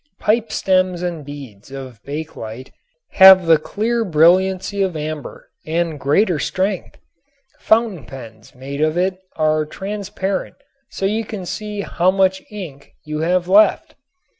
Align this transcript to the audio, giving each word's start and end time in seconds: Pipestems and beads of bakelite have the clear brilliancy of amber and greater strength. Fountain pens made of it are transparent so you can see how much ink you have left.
Pipestems 0.19 1.03
and 1.03 1.23
beads 1.23 1.69
of 1.69 2.01
bakelite 2.03 2.71
have 3.11 3.45
the 3.45 3.59
clear 3.59 4.03
brilliancy 4.03 4.81
of 4.81 4.97
amber 4.97 5.51
and 5.63 5.99
greater 5.99 6.39
strength. 6.39 6.97
Fountain 7.59 8.07
pens 8.07 8.55
made 8.55 8.81
of 8.81 8.97
it 8.97 9.19
are 9.35 9.63
transparent 9.63 10.55
so 10.89 11.05
you 11.05 11.23
can 11.23 11.45
see 11.45 11.81
how 11.81 12.09
much 12.09 12.41
ink 12.49 12.93
you 13.05 13.19
have 13.19 13.47
left. 13.47 13.93